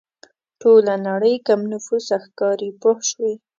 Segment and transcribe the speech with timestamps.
[0.61, 3.33] ټوله نړۍ کم نفوسه ښکاري پوه شوې!.